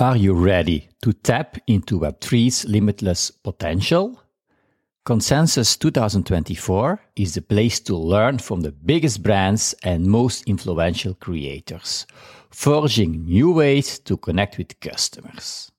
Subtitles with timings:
[0.00, 4.18] Are you ready to tap into Web3's limitless potential?
[5.04, 12.06] Consensus 2024 is the place to learn from the biggest brands and most influential creators,
[12.48, 15.70] forging new ways to connect with customers.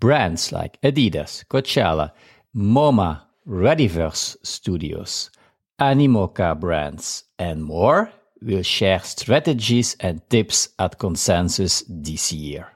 [0.00, 2.10] Brands like Adidas, Coachella,
[2.56, 5.30] MoMA, Readyverse Studios,
[5.80, 8.10] Animoca brands, and more
[8.42, 12.72] will share strategies and tips at Consensus this year.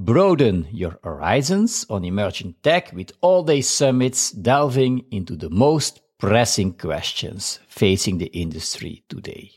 [0.00, 6.74] Broaden your horizons on emerging tech with all day summits delving into the most pressing
[6.74, 9.50] questions facing the industry today.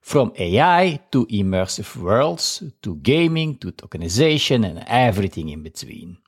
[0.00, 6.18] From AI to immersive worlds to gaming to tokenization and everything in between.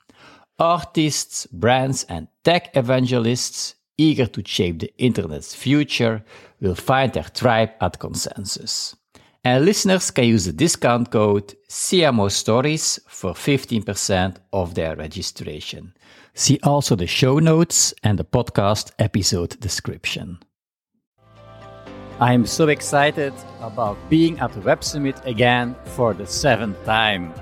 [0.58, 6.24] Artists, brands, and tech evangelists eager to shape the internet's future
[6.60, 8.96] will find their tribe at Consensus.
[9.42, 15.94] And listeners can use the discount code CMO Stories for 15% of their registration.
[16.34, 20.40] See also the show notes and the podcast episode description.
[22.20, 27.32] I am so excited about being at the Web Summit again for the seventh time.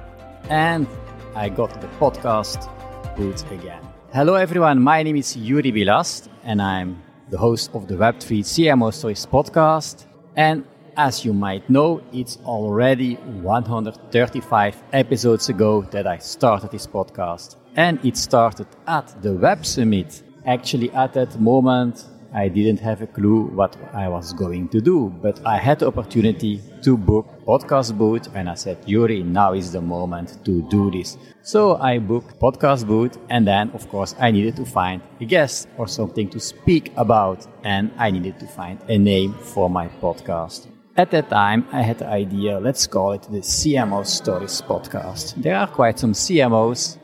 [0.48, 0.87] And
[1.34, 2.70] I got the podcast
[3.17, 3.83] booth again.
[4.15, 8.94] Hello everyone, my name is Joeri Billast and I'm the host of the Web3 CMO
[8.94, 10.05] Stories podcast.
[10.37, 10.65] And
[10.98, 17.54] as you might know, it's already 135 episodes ago that I started this podcast.
[17.77, 20.22] And it started at the Web Summit.
[20.44, 22.04] Actually, at that moment,
[22.34, 25.86] I didn't have a clue what I was going to do, but I had the
[25.86, 30.91] opportunity to book podcast booth and I said, Joeri, now is the moment to do
[30.91, 31.16] this.
[31.42, 35.69] So I booked podcast booth and then of course I needed to find a guest
[35.78, 40.66] or something to speak about and I needed to find a name for my podcast.
[40.98, 45.41] At that time, I had the idea, let's call it the CMO Stories podcast.
[45.41, 46.98] There are quite some CMOs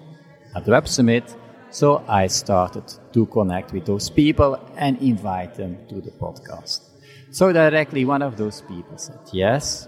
[0.57, 1.37] at the Web Summit,
[1.71, 6.81] so I started to connect with those people and invite them to the podcast.
[7.31, 9.87] So directly, one of those people said yes.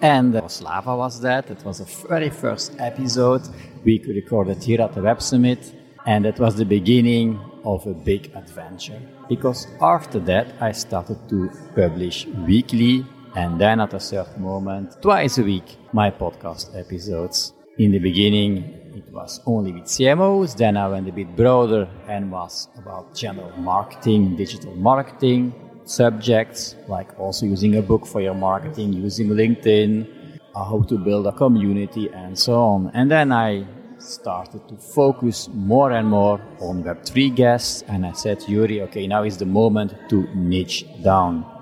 [0.00, 1.48] And Slava was that.
[1.48, 3.42] It was the very first episode
[3.84, 5.72] we recorded here at the Web Summit.
[6.04, 9.00] And it was the beginning of a big adventure.
[9.28, 13.06] Because after that, I started to publish weekly
[13.36, 17.52] and then at a certain moment, twice a week, my podcast episodes.
[17.76, 18.64] In the beginning,
[18.94, 23.52] it was only with CMOs, then I went a bit broader and was about general
[23.58, 25.52] marketing, digital marketing,
[25.84, 31.26] subjects like also using a book for your marketing, using LinkedIn, uh, how to build
[31.26, 32.90] a community, and so on.
[32.94, 33.66] And then I
[33.98, 39.24] started to focus more and more on Web3 guests, and I said, Joeri, okay, now
[39.24, 41.55] is the moment to niche down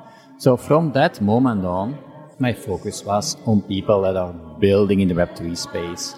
[0.45, 1.99] so from that moment on,
[2.39, 6.15] my focus was on people that are building in the Web3 space,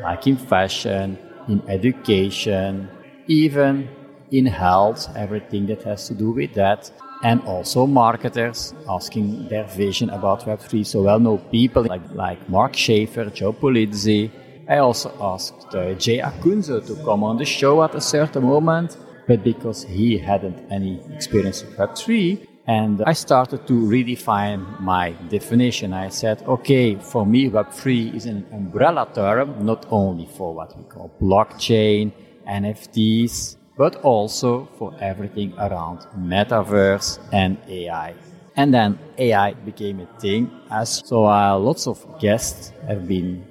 [0.00, 2.88] like in fashion, in education,
[3.26, 3.86] even
[4.30, 6.90] in health, everything that has to do with that,
[7.22, 10.86] and also marketers asking their vision about Web3.
[10.86, 14.30] So well-known people like, like Mark Schaefer, Joe Pulizzi.
[14.70, 18.96] I also asked uh, Jay Acunzo to come on the show at a certain moment,
[19.28, 25.92] but because he hadn't any experience with Web3, and I started to redefine my definition.
[25.92, 30.84] I said, okay, for me, Web3 is an umbrella term, not only for what we
[30.84, 32.12] call blockchain,
[32.48, 38.14] NFTs, but also for everything around metaverse and AI.
[38.56, 43.44] And then AI became a thing as so uh, lots of guests have been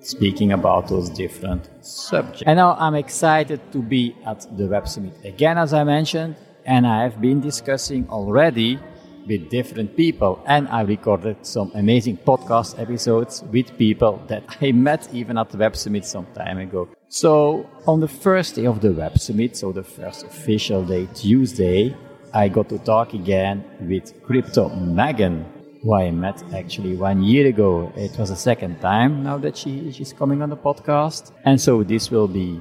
[0.00, 2.42] speaking about those different subjects.
[2.44, 6.36] And now I'm excited to be at the Web Summit again, as I mentioned
[6.68, 8.78] and I have been discussing already
[9.26, 15.08] with different people and I recorded some amazing podcast episodes with people that I met
[15.12, 16.88] even at the Web Summit some time ago.
[17.08, 21.96] So on the first day of the Web Summit, so the first official day, Tuesday,
[22.34, 25.46] I got to talk again with Crypto Megan,
[25.82, 27.90] who I met actually one year ago.
[27.96, 31.32] It was the second time now that she, she's coming on the podcast.
[31.46, 32.60] And so this will be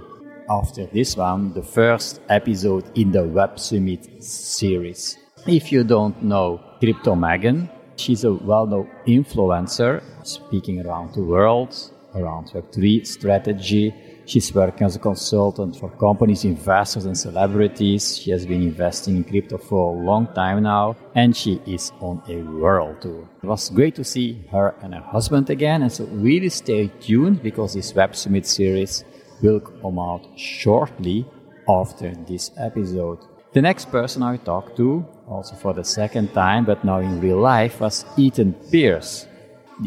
[0.49, 5.17] after this one, the first episode in the Web Summit series.
[5.45, 11.75] If you don't know Crypto Megan, she's a well-known influencer speaking around the world
[12.15, 13.93] around Web3 strategy.
[14.25, 18.17] She's working as a consultant for companies, investors, and celebrities.
[18.17, 22.21] She has been investing in crypto for a long time now, and she is on
[22.27, 23.27] a world tour.
[23.41, 27.41] It was great to see her and her husband again, and so really stay tuned
[27.41, 29.05] because this Web Summit series
[29.41, 31.25] will come out shortly
[31.67, 33.19] after this episode.
[33.53, 37.39] The next person I talked to, also for the second time, but now in real
[37.39, 39.27] life, was Ethan Pierse.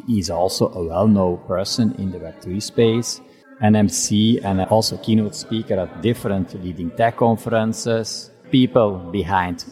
[0.06, 3.20] He is also a well-known person in the Web3 space,
[3.60, 9.64] an MC and also keynote speaker at different leading tech conferences, people behind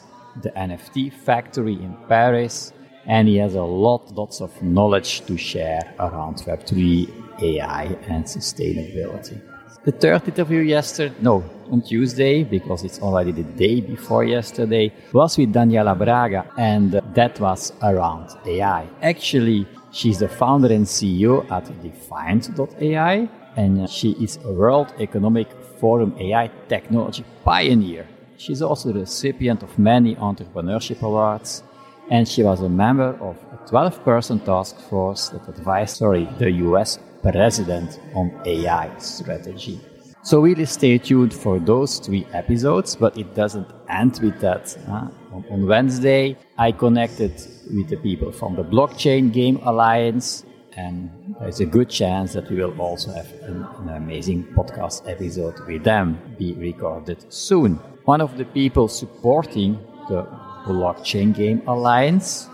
[0.42, 2.72] the NFT factory in Paris,
[3.06, 9.40] and he has a lot, lots of knowledge to share around Web3, AI, and sustainability.
[9.88, 11.42] The third interview yesterday, no,
[11.72, 17.40] on Tuesday, because it's already the day before yesterday, was with Daniela Braga, and that
[17.40, 18.86] was around AI.
[19.00, 25.48] Actually, she's the founder and CEO at Defined.ai, and she is a World Economic
[25.80, 28.06] Forum AI technology pioneer.
[28.36, 31.62] She's also the recipient of many entrepreneurship awards,
[32.10, 36.50] and she was a member of a 12 person task force that advised sorry, the
[36.68, 39.80] US president on AI strategy.
[40.22, 44.76] So really stay tuned for those three episodes, but it doesn't end with that.
[44.86, 45.08] Huh?
[45.32, 47.32] On, on Wednesday, I connected
[47.72, 50.44] with the people from the Blockchain Game Alliance,
[50.76, 51.10] and
[51.40, 55.84] there's a good chance that we will also have an, an amazing podcast episode with
[55.84, 57.76] them be recorded soon.
[58.04, 59.78] One of the people supporting
[60.08, 60.26] the
[60.66, 62.48] Blockchain Game Alliance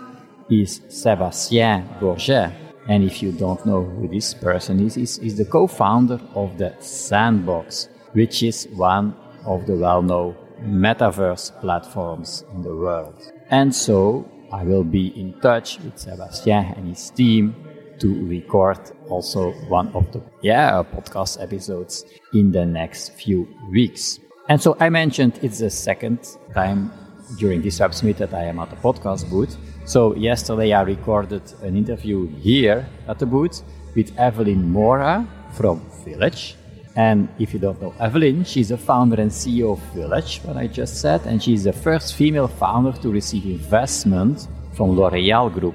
[0.50, 2.63] is Sébastien Borget.
[2.88, 7.88] And if you don't know who this person is, is the co-founder of the Sandbox,
[8.12, 9.14] which is one
[9.46, 13.32] of the well-known metaverse platforms in the world.
[13.50, 17.54] And so I will be in touch with Sébastien and his team
[17.98, 18.78] to record
[19.08, 24.18] also one of the yeah podcast episodes in the next few weeks.
[24.48, 26.92] And so I mentioned it's the second time
[27.38, 29.56] during this Web Summit that I am at the podcast booth.
[29.84, 33.62] So yesterday I recorded an interview here at the booth
[33.94, 36.56] with Evelyn Mora from Village.
[36.96, 40.68] And if you don't know Evelyn, she's the founder and CEO of Village, what I
[40.68, 45.74] just said, and she's the first female founder to receive investment from L'Oreal Group.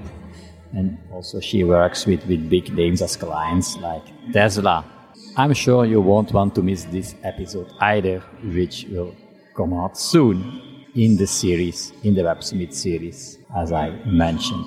[0.74, 4.86] And also she works with, with big names as clients like Tesla.
[5.36, 9.16] I'm sure you won't want to miss this episode either, which will
[9.56, 14.66] come out soon in the series, in the Web series, as I mentioned.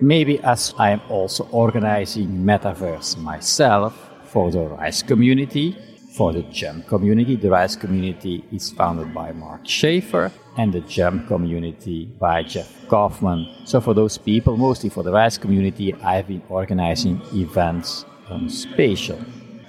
[0.00, 5.76] Maybe as I am also organizing Metaverse myself for the RISE community,
[6.16, 7.36] for the GEM community.
[7.36, 13.48] The RISE community is founded by Mark Schaefer and the GEM community by Jeff Kaufman.
[13.64, 19.18] So for those people, mostly for the RISE community, I've been organizing events on spatial.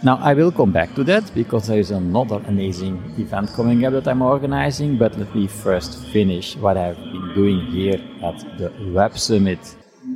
[0.05, 3.93] Now, I will come back to that because there is another amazing event coming up
[3.93, 8.71] that I'm organizing, but let me first finish what I've been doing here at the
[8.93, 9.57] Web Summit.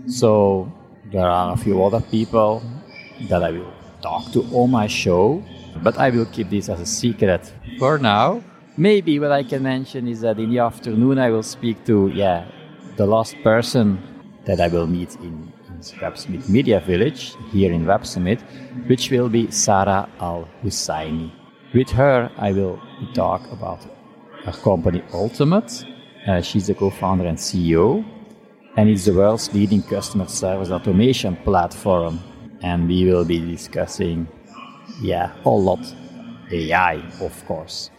[0.06, 0.72] So,
[1.12, 2.62] there are a few other people
[3.30, 5.44] that I will talk to on my show,
[5.82, 8.44] but I will keep this as a secret for now.
[8.78, 12.46] Maybe what I can mention is that in the afternoon I will speak to, yeah,
[12.96, 13.98] the last person
[14.46, 15.52] that I will meet in
[16.02, 18.42] Web Summit Media Village here in Web Summit,
[18.88, 21.32] which will be Sarah Al Hussaini.
[21.74, 22.80] With her, I will
[23.14, 23.86] talk about
[24.46, 25.86] her company Ultimate.
[26.28, 28.04] Uh, she's the co-founder and CEO,
[28.78, 32.20] and it's the world's leading customer service automation platform.
[32.62, 34.28] And we will be discussing,
[35.02, 35.80] yeah, a lot
[36.52, 37.90] AI, of course.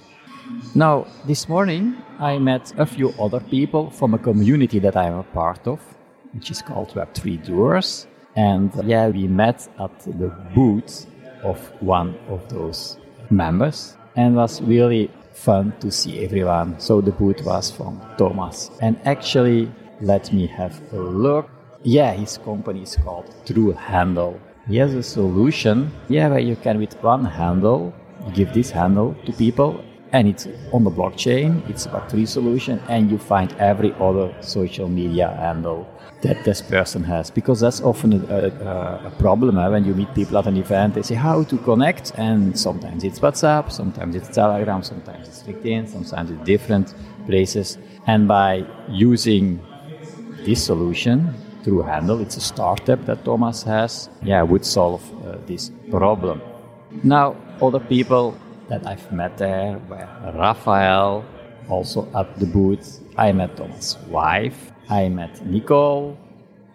[0.74, 5.14] Now, this morning, I met a few other people from a community that I am
[5.14, 5.80] a part of
[6.32, 8.06] which is called Web3 Doers.
[8.36, 11.06] And yeah, we met at the booth
[11.42, 12.99] of one of those
[13.30, 16.78] members and was really fun to see everyone.
[16.78, 18.70] So the booth was from Thomas.
[18.80, 19.70] And actually,
[20.00, 21.49] let me have a look.
[21.82, 24.38] Yeah, his company is called TrueHandle.
[24.68, 27.94] He has a solution, yeah, where you can with one handle
[28.34, 29.82] give this handle to people
[30.12, 31.69] and it's on the blockchain.
[31.69, 35.87] It's a Web3 solution, and you find every other social media handle
[36.23, 39.69] that this person has because that's often a, a, a problem eh?
[39.69, 43.21] when you meet people at an event they say how to connect and sometimes it's
[43.21, 46.95] whatsapp sometimes it's telegram sometimes it's linkedin sometimes it's different
[47.26, 49.59] places and by using
[50.45, 51.33] this solution
[51.64, 56.43] TrueHandle it's a startup that thomas has yeah would solve uh, this problem
[57.02, 58.37] now other people
[58.70, 61.24] that i've met there were raphael
[61.68, 66.18] also at the booth i met thomas wife I met Nicole,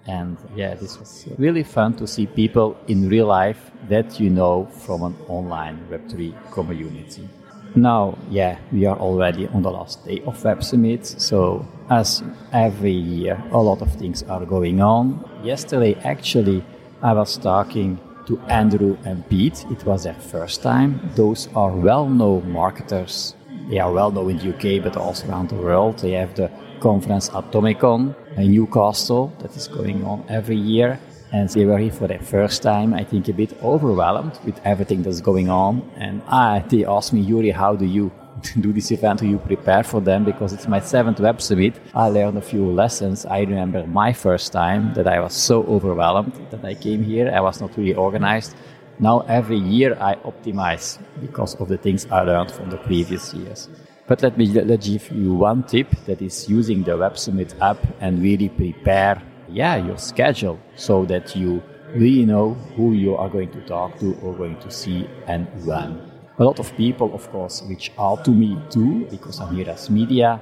[0.07, 4.67] and yeah, this was really fun to see people in real life that you know
[4.85, 7.27] from an online Web3 community.
[7.75, 12.23] Now, yeah, we are already on the last day of Web Summit, so as
[12.53, 15.29] every year, a lot of things are going on.
[15.43, 16.63] Yesterday, actually,
[17.01, 19.65] I was talking to Andrew and Pete.
[19.72, 21.00] It was their first time.
[21.15, 23.36] Those are well known marketers.
[23.70, 26.00] They are well known in the UK, but also around the world.
[26.00, 31.00] They have the conference Atomicon in Newcastle that is going on every year.
[31.32, 35.03] and they were here for their first time, I think a bit overwhelmed with everything
[35.03, 35.82] that's going on.
[35.98, 38.12] And ah, they asked me, Joeri, how do you
[38.56, 39.22] do this event?
[39.22, 40.24] You prepare for them?
[40.24, 41.80] Because it's my seventh web summit.
[41.94, 43.25] I learned a few lessons.
[43.25, 47.32] I remember my first time that I was so overwhelmed that I came here.
[47.34, 48.56] I was not really organized.
[49.00, 53.70] Now every year I optimize because of the things I learned from the previous years.
[54.08, 57.77] But let me let, give you one tip that is using the Web Summit app
[58.00, 61.62] and really prepare yeah, your schedule so that you
[61.96, 66.14] really know who you are going to talk to or going to see and when.
[66.38, 69.89] A lot of people, of course, reach out to me too because I'm here as
[69.89, 70.42] media.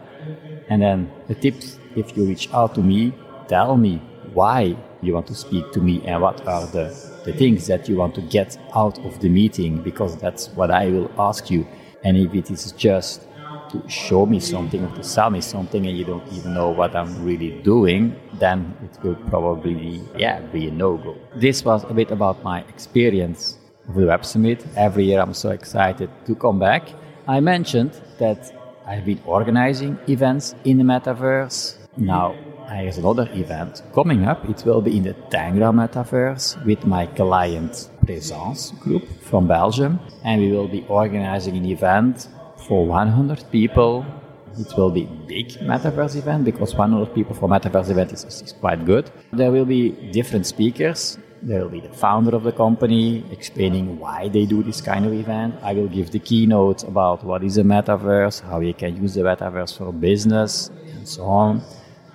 [0.70, 3.14] And then the tips if you reach out to me,
[3.48, 4.02] tell me
[4.34, 6.86] why you want to speak to me and what are the,
[7.26, 10.88] the things that you want to get out of the meeting because that's what I
[10.88, 11.68] will ask you.
[12.04, 13.28] And if it is just
[13.70, 16.96] to show me something or to sell me something and you don't even know what
[16.96, 21.16] I'm really doing, then it will probably yeah be a no-go.
[21.36, 24.66] This was a bit about my experience of the Web Summit.
[24.76, 26.90] Every year I'm so excited to come back.
[27.28, 28.52] I mentioned that
[28.86, 31.78] I've been organizing events in the metaverse.
[31.98, 32.36] Now
[32.70, 34.50] there's another event coming up.
[34.50, 40.00] It will be in the Tangra metaverse with my client Presence group from Belgium.
[40.24, 42.28] And we will be organizing an event
[42.68, 44.06] for 100 people.
[44.58, 48.86] It will be big metaverse event because 100 people for metaverse event is, is quite
[48.86, 49.10] good.
[49.32, 51.18] There will be different speakers.
[51.42, 55.14] There will be the founder of the company explaining why they do this kind of
[55.14, 55.56] event.
[55.64, 59.22] I will give the keynote about what is a metaverse, how you can use the
[59.22, 61.62] metaverse for business, and so on.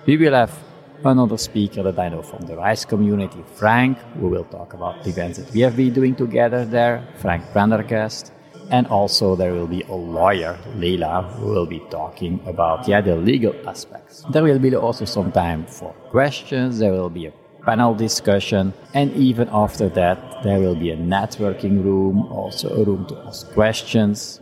[0.05, 0.57] We will have
[1.03, 5.09] another speaker that I know from the RISE community, Frank, who will talk about the
[5.09, 8.31] events that we have been doing together there, Frank Prendergast.
[8.71, 13.15] And also there will be a lawyer, Leila, who will be talking about yeah, the
[13.15, 14.23] legal aspects.
[14.31, 16.79] There will be also some time for questions.
[16.79, 17.33] There will be a
[17.65, 18.73] panel discussion.
[18.93, 23.51] And even after that, there will be a networking room, also a room to ask
[23.53, 24.41] questions.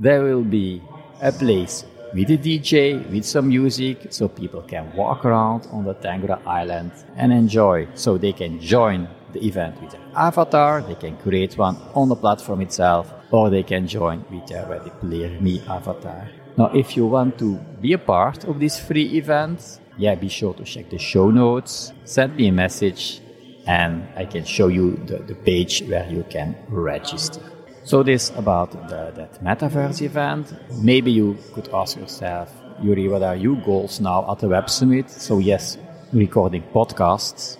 [0.00, 0.82] There will be
[1.22, 1.84] a place
[2.14, 6.92] with a DJ, with some music, so people can walk around on the Tangra Island
[7.16, 7.88] and enjoy.
[7.94, 12.16] So they can join the event with their avatar, they can create one on the
[12.16, 16.28] platform itself, or they can join with their Ready Player Me avatar.
[16.56, 20.54] Now, if you want to be a part of this free event, yeah, be sure
[20.54, 23.20] to check the show notes, send me a message,
[23.66, 27.40] and I can show you the, the page where you can register.
[27.84, 30.52] So this about the, that metaverse event.
[30.80, 32.50] Maybe you could ask yourself,
[32.82, 35.10] Joeri, what are your goals now at the Web Summit?
[35.10, 35.76] So yes,
[36.12, 37.58] recording podcasts.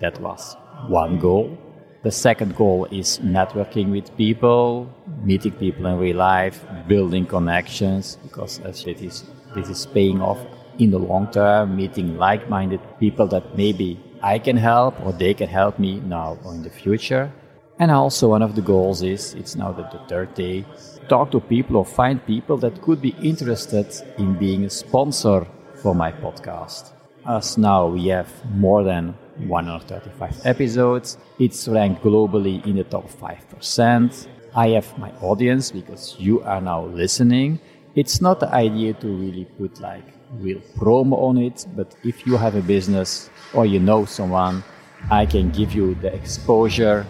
[0.00, 0.56] That was
[0.88, 1.56] one goal.
[2.02, 4.88] The second goal is networking with people,
[5.24, 10.38] meeting people in real life, building connections, because it is, this is paying off
[10.78, 15.48] in the long term, meeting like-minded people that maybe I can help or they can
[15.48, 17.32] help me now or in the future.
[17.78, 20.64] And also one of the goals is, it's now the, the third day,
[21.08, 25.94] talk to people or find people that could be interested in being a sponsor for
[25.94, 26.92] my podcast.
[27.28, 29.12] As now we have more than
[29.48, 31.18] 135 episodes.
[31.40, 34.28] It's ranked globally in the top 5%.
[34.54, 37.58] I have my audience because you are now listening.
[37.96, 40.04] It's not the idea to really put like
[40.34, 44.62] real promo on it, but if you have a business or you know someone,
[45.10, 47.04] I can give you the exposure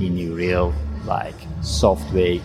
[0.00, 0.72] in a real,
[1.04, 2.40] like, soft way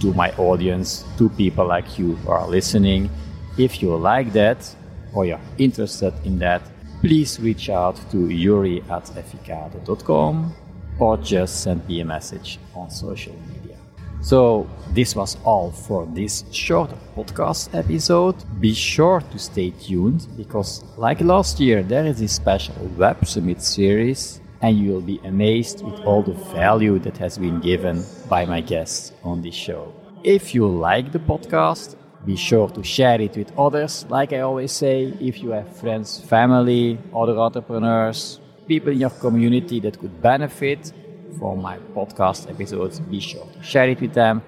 [0.00, 3.10] to my audience, to people like you who are listening.
[3.58, 4.74] If you like that
[5.14, 6.62] or you're interested in that,
[7.00, 10.54] please reach out to yuri at efficado.com
[10.98, 13.76] or just send me a message on social media.
[14.22, 18.36] So, this was all for this short podcast episode.
[18.60, 23.60] Be sure to stay tuned because, like last year, there is a special Web Summit
[23.60, 28.44] series, and you will be amazed with all the value that has been given by
[28.44, 29.92] my guests on this show.
[30.22, 34.06] If you like the podcast, be sure to share it with others.
[34.08, 39.80] Like I always say, if you have friends, family, other entrepreneurs, people in your community
[39.80, 40.92] that could benefit
[41.38, 44.42] from my podcast episodes, be sure to share it with them.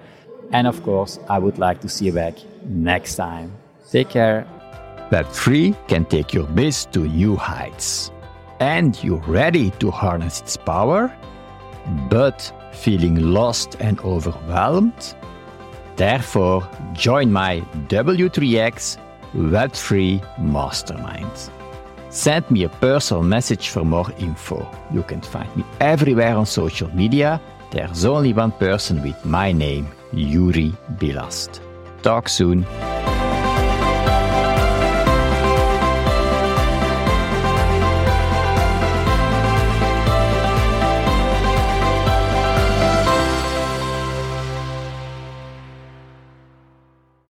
[0.51, 3.51] And of course, I would like to see you back next time.
[3.89, 4.47] Take care.
[5.11, 8.11] Web3 can take your biz to new heights.
[8.59, 11.13] And you're ready to harness its power,
[12.09, 15.15] but feeling lost and overwhelmed?
[15.95, 18.97] Therefore, join my W3X
[19.33, 21.49] Web3 Mastermind.
[22.09, 24.69] Send me a personal message for more info.
[24.93, 27.41] You can find me everywhere on social media.
[27.71, 31.59] There's only one person with my name, Joeri Billast.
[32.03, 32.65] Talk soon.